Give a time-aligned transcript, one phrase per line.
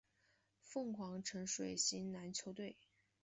[0.63, 2.75] 凤凰城水星篮球队。